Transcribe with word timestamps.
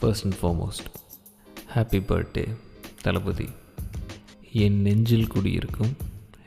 First 0.00 0.26
and 0.26 0.38
foremost 0.40 0.88
happy 1.74 2.00
birthday 2.10 2.44
Thalapathy. 3.02 3.48
என் 4.52 4.80
நெஞ்சில் 4.80 5.26
குடியிருக்கும் 5.26 5.96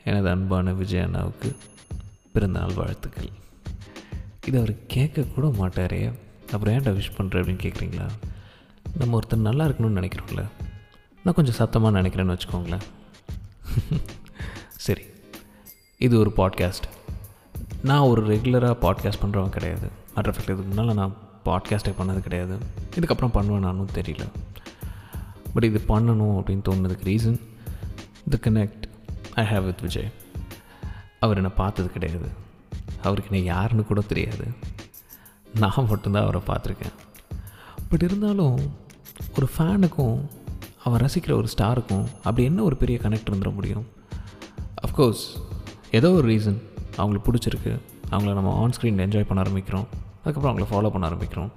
எனது 0.04 0.28
அன்பான 0.28 0.72
விஜய் 0.72 1.00
அண்ணாவுக்கு 1.00 1.56
பிறந்தநாள் 2.32 2.74
வாழ்த்துக்கள். 2.74 3.30
இது 4.46 4.58
அவர் 4.58 4.72
கேட்கக்கூட 4.94 5.48
மாட்டாரே. 5.60 6.00
அப்புறம் 6.52 6.74
ஏன்டா 6.74 6.92
விஷ் 6.98 7.16
பண்ணுற 7.16 7.40
அப்படின்னு 7.40 7.64
கேட்குறீங்களா? 7.66 8.08
நம்ம 8.98 9.18
ஒருத்தர் 9.18 9.46
நல்லா 9.48 9.64
இருக்கணும்னு 9.64 9.98
நினைக்கிறோம்ல. 10.00 10.44
நான் 11.24 11.34
கொஞ்சம் 11.34 11.54
சத்தமாக 11.54 12.00
நினைக்கிறேன்னு 12.00 12.36
வச்சுக்கோங்களேன். 12.36 12.86
சரி 14.86 15.04
இது 15.98 16.18
ஒரு 16.18 16.30
பாட்காஸ்ட் 16.36 16.88
நான் 17.82 18.08
ஒரு 18.10 18.22
ரெகுலராக 18.26 18.74
பாட்காஸ்ட் 18.86 19.22
பண்ணுறவன் 19.22 19.56
கிடையாது. 19.56 19.88
மற்ற 20.14 20.30
ஃபேக்ட் 20.30 20.52
இதுக்கு 20.54 20.62
முன்னால் 20.62 20.94
நான் 20.94 21.16
பாட்காஸ்ட்டே 21.44 21.94
பண்ணது 21.98 22.20
கிடையாது. 22.20 22.58
இதுக்கப்புறம் 22.96 23.28
பண்ணுவேன் 23.28 23.60
நானும் 23.60 23.88
தெரியல. 23.94 24.28
பட் 25.54 25.64
இது 25.64 25.82
பண்ணணும் 25.88 26.38
அப்படின்னு 26.40 26.62
தோணுனதுக்கு 26.68 27.04
reason 27.04 27.40
the 28.30 28.50
connect 28.50 28.82
I 29.34 29.44
have 29.44 29.64
with 29.64 29.80
Vijay 29.80 30.10
அவர் 31.20 31.36
என்னை 31.36 31.50
பார்த்தது 31.56 31.92
கிடையாது. 31.92 32.28
அவருக்கு 33.02 33.36
என்ன 33.36 33.52
யாருன்னு 33.52 33.84
கூட 33.84 34.00
தெரியாது. 34.00 34.44
நான் 35.54 35.86
மட்டும்தான் 35.88 36.22
அவரை 36.22 36.40
பார்த்துருக்கேன். 36.46 36.92
பட் 37.88 38.02
இருந்தாலும் 38.02 38.74
ஒரு 39.36 39.48
ஃபேனுக்கும் 39.58 40.28
அவர் 40.84 41.04
ரசிக்கிற 41.04 41.32
ஒரு 41.32 41.48
ஸ்டாருக்கும் 41.56 42.06
அப்படி 42.16 42.44
என்ன 42.44 42.62
ஒரு 42.62 42.76
பெரிய 42.76 42.98
கனெக்ட் 43.02 43.26
இருந்துட 43.30 43.54
முடியும்? 43.54 43.86
அஃப்கோர்ஸ் 44.86 45.24
ஏதோ 45.90 46.10
ஒரு 46.10 46.28
ரீசன் 46.28 46.62
அவங்களுக்கு 46.96 47.32
பிடிச்சிருக்கு. 47.32 47.78
அவங்கள 48.10 48.32
நம்ம 48.32 48.68
ஆன்ஸ்க்ரீன் 48.68 48.96
என்ஜாய் 48.98 49.26
பண்ண 49.26 49.42
ஆரம்பிக்கிறோம். 49.42 49.86
அதுக்கப்புறம் 50.24 50.58
அவங்கள 50.58 50.70
ஃபாலோ 50.70 50.90
பண்ண 50.90 51.08
ஆரம்பிக்கிறோம். 51.08 51.50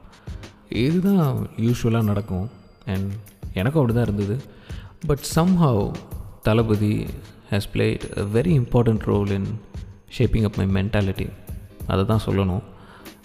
இதுதான் 0.70 1.48
யூஸ்வலாக 1.58 2.04
நடக்கும். 2.04 2.50
அண்ட் 2.86 3.12
எனக்கும் 3.54 3.82
அப்படி 3.82 4.00
தான் 4.00 4.16
இருந்தது. 4.16 4.44
But 5.08 5.26
somehow 5.36 5.94
Thalapathy 6.42 7.06
has 7.52 7.70
played 7.74 8.18
a 8.18 8.22
very 8.34 8.46
important 8.46 9.04
role 9.06 9.30
in 9.30 9.60
shaping 10.18 10.44
up 10.44 10.56
my 10.56 10.84
mentality 10.84 11.30
அதை 11.88 12.06
தான் 12.06 12.20
சொல்லணும். 12.26 12.64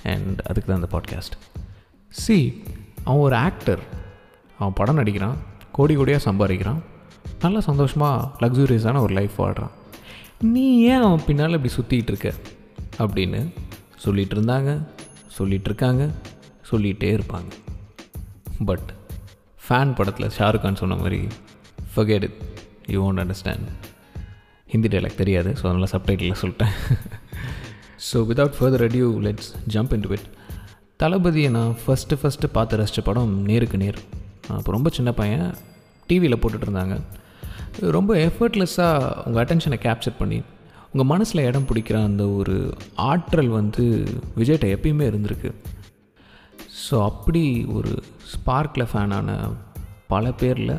அண்ட் 0.05 0.41
அதுக்கு 0.41 0.73
தான் 0.73 0.81
இந்த 0.81 1.01
பாட்காஸ்ட் 1.01 1.37
சி 2.09 2.63
அவன் 3.05 3.21
ஒரு 3.21 3.37
ஆக்டர் 3.37 3.79
அவன் 4.59 4.73
படம் 4.73 4.99
நடிக்கிறான். 4.99 5.37
கோடி 5.73 5.97
கோடியாக 5.97 6.21
சம்பாதிக்கிறான். 6.25 6.81
நல்லா 7.41 7.61
சந்தோஷமாக 7.61 8.47
லக்ஸூரியஸான 8.47 9.01
ஒரு 9.01 9.15
லைஃப் 9.15 9.43
வாழ்கிறான் 9.43 9.71
நீ 10.41 10.81
ஏன் 10.81 11.03
அவன் 11.03 11.25
பின்னால் 11.27 11.53
இப்படி 11.53 11.73
சுற்றிக்கிட்டு 11.75 12.13
இருக்க? 12.13 12.35
அப்படின்னு 12.99 13.53
சொல்லிகிட்டு 14.05 14.35
இருந்தாங்க. 14.37 14.89
சொல்லிகிட்ருக்காங்க 15.37 16.03
சொல்லிகிட்டே 16.71 17.11
இருப்பாங்க. 17.19 17.51
பட் 18.69 18.89
ஃபேன் 19.67 19.95
படத்தில் 19.99 20.35
ஷாருக் 20.39 20.65
கான் 20.65 20.81
சொன்ன 20.83 20.99
மாதிரி 21.03 21.21
forget 21.95 22.27
it 22.29 22.41
you 22.95 23.01
won't 23.09 23.23
understand 23.23 23.69
Hindi 24.73 24.89
dialogue 24.93 25.21
தெரியாது 25.23 25.51
ஸோ 25.61 25.65
அதனால் 25.69 25.93
சப்டைட்டில் 25.95 26.41
சொல்லிட்டேன். 26.43 26.75
So 28.09 28.19
without 28.31 28.57
further 28.59 28.85
adieu 28.89 29.09
let's 29.27 29.51
jump 29.75 29.95
into 30.07 30.13
it 30.17 30.29
தளபதியை 31.03 31.51
நான் 31.57 31.75
ஃபஸ்ட்டு 31.83 32.19
ஃபஸ்ட்டு 32.21 32.53
பார்த்து 32.57 32.79
ரசித்த 32.81 33.03
படம் 33.09 33.35
நேருக்கு 33.51 33.79
நேர். 33.83 33.99
அப்போ 34.57 34.71
ரொம்ப 34.77 34.89
சின்ன 34.97 35.11
பையன் 35.21 35.47
டிவியில் 36.09 36.41
போட்டுட்டு 36.43 36.67
இருந்தாங்க. 36.69 36.97
ரொம்ப 37.97 38.13
எஃபர்ட்லெஸ்ஸாக 38.29 39.11
உங்கள் 39.27 39.41
அட்டென்ஷனை 39.43 39.79
கேப்சர் 39.87 40.19
பண்ணி 40.21 40.39
உங்கள் 40.93 41.11
மனசில் 41.11 41.47
இடம் 41.49 41.67
பிடிக்கிற 41.69 41.97
அந்த 42.05 42.25
ஒரு 42.39 42.55
ஆற்றல் 43.09 43.51
வந்து 43.59 43.85
விஜய்கிட்ட 44.39 44.69
எப்பயுமே 44.77 45.05
இருந்திருக்கு. 45.11 45.51
ஸோ 46.85 46.97
அப்படி 47.05 47.43
ஒரு 47.79 47.93
ஸ்பார்க்கில் 48.33 48.91
ஃபேனான 48.93 49.37
பல 50.13 50.33
பேரில் 50.41 50.73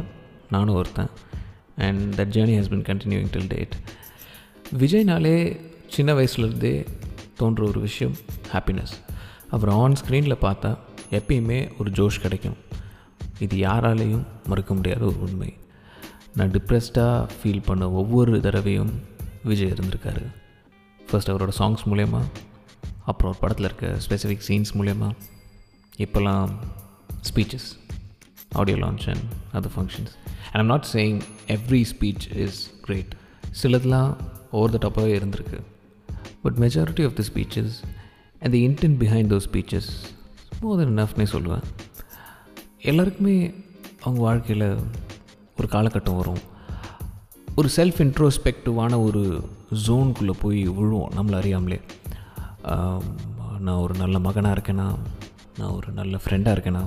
நானும் 0.50 0.76
ஒருத்தன். 0.76 1.12
And 1.86 2.02
that 2.18 2.34
journey 2.38 2.56
has 2.60 2.72
been 2.74 2.86
continuing 2.90 3.32
till 3.36 3.52
date 3.54 3.76
விஜய்னாலே 4.82 5.38
சின்ன 5.96 6.14
வயசுலேருந்தே 6.18 6.76
தோன்ற 7.40 7.64
ஒரு 7.68 7.80
விஷயம் 7.88 8.16
ஹாப்பினஸ் 8.54 8.96
அப்புறம் 9.54 9.78
ஆன் 9.84 9.98
ஸ்க்ரீனில் 10.02 10.44
பார்த்தா 10.46 10.72
எப்பயுமே 11.20 11.60
ஒரு 11.80 11.90
ஜோஷ் 12.00 12.22
கிடைக்கும். 12.26 12.58
இது 13.46 13.56
யாராலையும் 13.58 14.26
மறுக்க 14.48 14.74
முடியாத 14.74 15.04
ஒரு 15.06 15.20
உண்மை. 15.28 15.50
நான் 16.36 16.52
டிப்ரெஸ்டாக 16.58 17.30
ஃபீல் 17.38 17.66
பண்ண 17.66 17.90
ஒவ்வொரு 18.02 18.34
தடவையும் 18.46 18.92
விஜய் 19.44 19.72
இருந்திருக்காரு. 19.72 20.26
ஃபர்ஸ்ட் 21.10 21.30
அவரோட 21.30 21.52
சாங்ஸ் 21.58 21.84
மூலயமா 21.86 22.22
அப்புறம் 23.06 23.32
ஒரு 23.32 23.40
படத்தில் 23.40 23.66
இருக்க 23.66 23.98
ஸ்பெசிஃபிக் 24.08 24.48
சீன்ஸ் 24.48 24.74
மூலயமா 24.74 25.10
இப்போல்லாம் 25.98 26.52
speeches 27.30 27.70
audio 28.52 28.78
launch 28.78 29.14
and 29.14 29.26
other 29.54 29.72
functions 29.76 30.14
and 30.52 30.62
I'm 30.62 30.66
not 30.66 30.86
saying 30.94 31.22
every 31.48 31.86
speech 31.92 32.36
is 32.36 32.74
great 32.82 33.14
சிலதெலாம் 33.64 34.16
over 34.52 34.78
the 34.78 34.90
டாப்பாகவே 34.90 35.20
இருந்திருக்கு. 35.20 35.60
But 36.42 36.58
majority 36.58 37.06
of 37.06 37.16
the 37.16 37.24
speeches 37.34 37.74
and 38.40 38.52
the 38.52 38.68
intent 38.68 39.00
behind 39.04 39.32
those 39.34 39.48
speeches 39.52 39.90
more 40.60 40.78
than 40.78 40.98
நஃப்னே 40.98 41.28
சொல்லுவேன். 41.36 41.64
எல்லாருக்குமே 42.80 43.54
அவங்க 44.02 44.22
வாழ்க்கையில் 44.22 44.68
ஒரு 45.58 45.68
காலகட்டம் 45.68 46.16
வரும். 46.16 46.42
ஒரு 47.56 47.70
செல்ஃப் 47.76 48.02
இன்ட்ரோஸ்பெக்டிவான 48.04 49.04
ஒரு 49.04 49.50
ஜோனுக்குள்ளே 49.88 50.32
போய் 50.42 50.68
விழுவோம் 50.68 51.12
நம்மளை 51.16 51.36
அறியாமலே. 51.36 51.80
நான் 53.60 53.82
ஒரு 53.84 53.94
நல்ல 53.98 54.20
மகனாக 54.20 54.60
இருக்கேனா? 54.60 54.90
நான் 55.58 55.72
ஒரு 55.76 55.92
நல்ல 55.92 56.20
ஃப்ரெண்டாக 56.24 56.56
இருக்கேனா? 56.58 56.84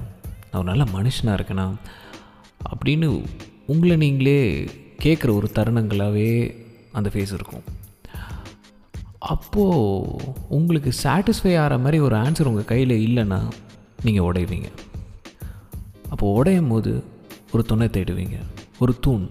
நான் 0.52 0.62
ஒரு 0.62 0.64
நல்ல 0.64 0.84
மனுஷனாக 0.84 1.36
இருக்கேனா? 1.38 1.66
அப்படின்னு 2.70 3.24
உங்களை 3.66 3.96
நீங்களே 3.96 4.68
கேட்குற 5.02 5.34
ஒரு 5.34 5.50
தருணங்களாகவே 5.54 6.56
அந்த 6.92 7.10
ஃபேஸ் 7.14 7.34
இருக்கும். 7.38 7.62
அப்போது 9.18 10.06
உங்களுக்கு 10.48 10.92
சாட்டிஸ்ஃபை 11.02 11.52
ஆகிற 11.58 11.78
மாதிரி 11.78 11.98
ஒரு 11.98 12.16
ஆன்சர் 12.16 12.50
உங்கள் 12.52 12.70
கையில் 12.72 13.06
இல்லைன்னா 13.06 13.40
நீங்கள் 14.02 14.26
உடைவீங்க. 14.32 14.68
அப்போது 16.10 16.32
உடையும் 16.32 16.68
போது 16.68 17.04
ஒரு 17.52 17.64
துணை 17.64 17.86
தேடுவீங்க 17.86 18.36
ஒரு 18.78 18.98
தூண். 19.00 19.26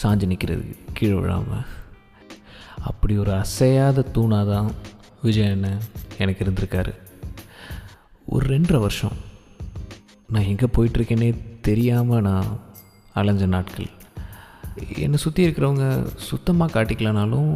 சாஞ்சு 0.00 0.26
நிற்கிறது 0.30 0.64
கீழே 0.96 1.14
விழாமல் 1.18 1.66
அப்படி 2.88 3.14
ஒரு 3.22 3.32
அசையாத 3.42 4.04
தூணாக 4.16 4.44
தான் 4.52 4.68
விஜய் 5.22 5.50
அண்ணன் 5.52 5.80
எனக்கு 6.22 6.42
இருந்திருக்காரு. 6.44 6.92
ஒரு 8.34 8.44
ரெண்டரை 8.54 8.80
வருஷம் 8.84 9.16
நான் 10.32 10.48
எங்கே 10.52 10.68
போயிட்டுருக்கேனே 10.76 11.30
தெரியாமல் 11.68 12.24
நான் 12.28 12.48
அலைஞ்ச 13.20 13.46
நாட்கள். 13.54 13.88
என்னை 15.04 15.18
சுற்றி 15.24 15.46
இருக்கிறவங்க 15.46 15.86
சுத்தமாக 16.28 16.72
காட்டிக்கலனாலும் 16.74 17.50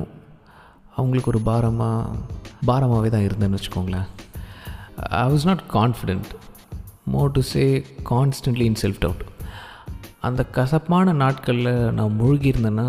அவங்களுக்கு 0.98 1.32
ஒரு 1.32 1.40
பாரமாக 1.50 2.16
பாரமாகவே 2.70 3.10
தான் 3.14 3.26
இருந்தேன்னு 3.28 3.58
வச்சுக்கோங்களேன். 3.58 4.08
I 5.22 5.24
was 5.32 5.48
not 5.50 5.62
confident 5.78 6.32
more 7.14 7.34
to 7.36 7.42
say 7.52 7.64
constantly 8.10 8.66
in 8.70 8.80
self 8.82 9.02
doubt 9.04 9.22
அந்த 10.26 10.42
கசப்பான 10.56 11.12
நாட்களில் 11.22 11.70
நான் 11.98 12.18
முழுகியிருந்தேன்னா 12.20 12.86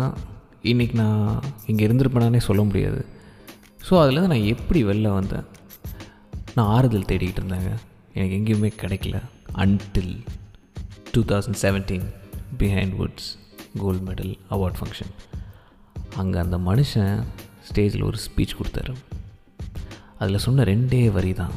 இன்றைக்கி 0.70 0.94
நான் 1.00 1.40
இங்கே 1.70 1.82
இருந்திருப்பேனானே 1.86 2.40
சொல்ல 2.46 2.62
முடியாது. 2.68 3.00
ஸோ 3.86 3.92
அதுலேருந்து 4.02 4.32
நான் 4.32 4.50
எப்படி 4.52 4.80
வெளில 4.90 5.08
வந்தேன்? 5.16 5.46
நான் 6.56 6.70
ஆறுதல் 6.74 7.08
தேடிக்கிட்டு 7.10 7.42
இருந்தேங்க. 7.42 7.72
எனக்கு 8.16 8.36
எங்கேயுமே 8.38 8.70
கிடைக்கல. 8.82 9.18
Until 9.62 10.14
two 11.12 11.22
thousand 11.32 11.60
seventeen 11.64 12.06
Behindwoods 13.00 13.30
gold 13.82 14.02
medal 14.08 14.32
award 14.56 14.78
function 14.80 15.12
அங்கே 16.22 16.38
அந்த 16.44 16.56
மனுஷன் 16.70 17.14
ஸ்டேஜில் 17.68 18.06
ஒரு 18.10 18.20
ஸ்பீச் 18.26 18.58
கொடுத்தாரு. 18.60 18.94
அதில் 20.22 20.44
சொன்ன 20.46 20.64
ரெண்டே 20.72 21.02
வரி 21.18 21.32
தான் 21.42 21.56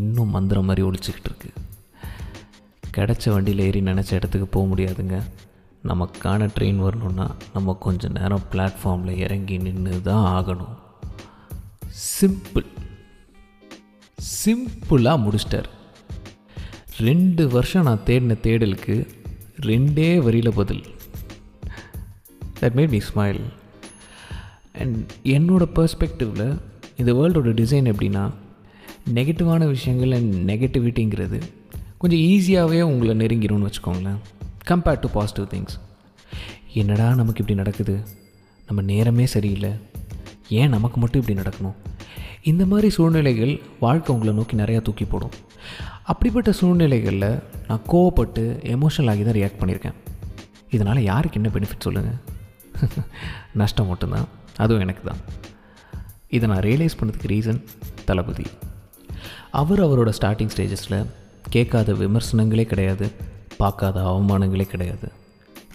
இன்னும் 0.00 0.34
மந்திரம் 0.38 0.68
மாதிரி 0.70 0.84
ஒழிச்சிக்கிட்டு 0.88 1.30
இருக்குது 1.30 1.60
கிடச்ச 2.96 3.24
வண்டியில் 3.32 3.64
ஏறி 3.66 3.80
நினச்ச 3.80 4.10
இடத்துக்கு 4.12 4.46
போக 4.46 4.64
முடியாதுங்க. 4.70 5.16
நமக்கான 5.90 6.48
ட்ரெயின் 6.56 6.80
வரணுன்னா 6.86 7.26
நம்ம 7.54 7.76
கொஞ்சம் 7.80 8.16
நேரம் 8.18 8.44
பிளாட்ஃபார்மில் 8.52 9.20
இறங்கி 9.24 9.56
நின்று 9.58 10.02
தான் 10.02 10.26
ஆகணும் 10.36 10.74
சிம்பிள் 12.10 12.68
சிம்பிளாக 14.44 15.22
முடிச்சிட்டார். 15.24 15.68
ரெண்டு 16.98 17.48
வருஷம் 17.48 17.82
நான் 17.82 18.04
தேடின 18.06 18.36
தேடலுக்கு 18.46 18.96
ரெண்டே 19.70 20.10
வரியில் 20.26 20.56
பதில். 20.60 20.84
That 22.60 22.76
made 22.78 22.92
me 22.94 23.00
smile 23.08 23.40
and 24.82 24.98
என்னோடய 25.36 25.74
பர்ஸ்பெக்டிவில் 25.78 26.46
இந்த 26.96 27.12
வேர்ல்டோட 27.12 27.52
டிசைன் 27.62 27.90
எப்படின்னா 27.92 28.24
நெகட்டிவான 29.14 29.66
விஷயங்கள் 29.66 30.12
அண்ட் 30.12 30.34
நெகட்டிவிட்டிங்கிறது 30.50 31.40
கொஞ்சம் 32.02 32.20
ஈஸியாகவே 32.20 32.80
உங்களை 32.82 33.26
நெருங்கிடும்னு 33.26 33.68
வச்சுக்கோங்களேன். 33.68 34.18
கம்பேர்ட் 34.68 35.00
டு 35.00 35.08
பாசிட்டிவ் 35.08 35.46
திங்ஸ் 35.52 35.76
என்னடா 36.74 37.08
நமக்கு 37.08 37.40
இப்படி 37.40 37.54
நடக்குது? 37.54 38.02
நம்ம 38.66 38.82
நேரமே 38.82 39.26
சரியில்லை. 39.26 39.70
ஏன் 40.48 40.68
நமக்கு 40.68 41.00
மட்டும் 41.00 41.22
இப்படி 41.22 41.38
நடக்கணும்? 41.40 41.74
இந்த 42.42 42.66
மாதிரி 42.66 42.90
சூழ்நிலைகள் 42.90 43.62
வாழ்க்கை 43.80 44.14
உங்களை 44.14 44.34
நோக்கி 44.34 44.56
நிறையா 44.56 44.82
தூக்கி 44.82 45.04
போடும். 45.04 45.30
அப்படிப்பட்ட 46.02 46.52
சூழ்நிலைகளில் 46.52 47.38
நான் 47.68 47.86
கோவப்பட்டு 47.88 48.44
எமோஷனல் 48.74 49.10
ஆகி 49.10 49.24
தான் 49.24 49.38
ரியாக்ட் 49.38 49.60
பண்ணியிருக்கேன். 49.60 49.98
இதனால் 50.70 51.02
யாருக்கு 51.02 51.40
என்ன 51.42 51.54
பெனிஃபிட் 51.56 51.86
சொல்லுங்கள் 51.86 52.20
நஷ்டம் 53.54 53.86
மட்டும்தான். 53.86 54.28
அதுவும் 54.56 54.82
எனக்கு 54.82 55.02
தான். 55.10 55.22
இதை 56.28 56.48
நான் 56.48 56.66
ரியலைஸ் 56.70 57.00
பண்ணதுக்கு 57.00 57.32
ரீசன் 57.36 57.64
தளபதி. 58.04 58.46
அவர் 59.50 59.80
அவரோட 59.86 60.12
ஸ்டார்டிங் 60.20 60.54
ஸ்டேஜஸில் 60.56 61.06
கேட்காத 61.48 61.92
விமர்சனங்களே 61.92 62.64
கிடையாது 62.64 63.10
பார்க்காத 63.56 64.00
அவமானங்களே 64.00 64.66
கிடையாது. 64.66 65.12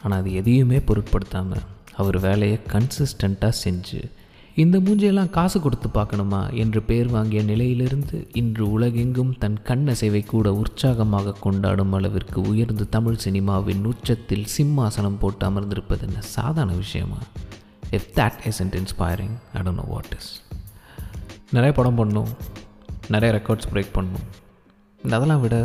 ஆனால் 0.03 0.19
அது 0.19 0.33
எதையுமே 0.33 0.79
பொருட்படுத்தாமல் 0.79 1.61
அவர் 1.95 2.19
வேலையை 2.19 2.59
கன்சிஸ்டண்ட்டாக 2.67 3.51
செஞ்சு 3.63 4.11
இந்த 4.55 4.79
மூஞ்சியெல்லாம் 4.79 5.29
காசு 5.29 5.61
கொடுத்து 5.61 5.87
பார்க்கணுமா 5.93 6.53
என்று 6.53 6.81
பேர் 6.81 7.07
வாங்கிய 7.07 7.43
நிலையிலிருந்து 7.43 8.27
இன்று 8.33 8.71
உலகெங்கும் 8.71 9.37
தன் 9.37 9.57
கண்ணசைவை 9.63 10.25
கூட 10.25 10.53
உற்சாகமாக 10.53 11.33
கொண்டாடும் 11.33 11.93
அளவிற்கு 11.93 12.41
உயர்ந்து 12.41 12.89
தமிழ் 12.89 13.17
சினிமாவின் 13.23 13.83
உச்சத்தில் 13.83 14.45
சிம்மாசனம் 14.57 15.19
போட்டு 15.19 15.49
அமர்ந்திருப்பது 15.49 16.01
என்ன 16.01 16.21
சாதாரண 16.21 16.73
விஷயமா? 16.73 17.17
If 17.91 18.09
that 18.15 18.39
isn't 18.45 18.81
inspiring 18.81 19.37
I 19.53 19.61
don't 19.61 19.73
know 19.73 19.85
what 19.87 20.15
is 20.19 20.41
நிறைய 21.51 21.75
படம் 21.75 21.95
பண்ணும் 21.95 22.27
நிறைய 23.07 23.41
ரெக்கார்ட்ஸ் 23.41 23.73
பிரேக் 23.73 23.93
பண்ணும் 23.93 24.25
இந்த 25.01 25.13
அதெல்லாம் 25.17 25.41
விட 25.41 25.57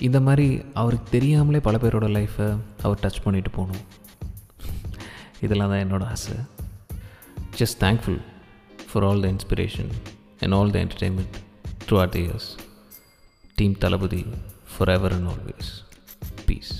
இந்த 0.00 0.18
மாதிரி 0.20 0.46
அவருக்கு 0.74 1.06
தெரியாமலே 1.10 1.60
பல 1.60 1.76
பேரோட 1.78 2.06
லைஃப்பை 2.08 2.48
அவர் 2.82 3.02
டச் 3.04 3.22
பண்ணிட்டு 3.22 3.50
போகணும் 3.50 3.84
இதெல்லாம் 5.40 5.68
தான் 5.68 5.82
என்னோடய 5.84 6.12
ஆசை 6.12 6.36
just 7.58 7.78
thankful 7.80 8.20
for 8.86 9.04
all 9.04 9.22
the 9.22 9.28
inspiration 9.28 9.90
and 10.40 10.54
all 10.54 10.70
the 10.70 10.78
entertainment 10.78 11.36
through 11.86 11.98
our 11.98 12.08
the 12.08 12.22
years 12.26 12.48
team 13.58 13.76
Thalapathy 13.78 14.22
forever 14.88 15.12
and 15.12 15.28
always 15.28 15.70
peace 16.46 16.74